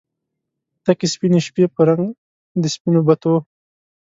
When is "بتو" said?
3.07-3.35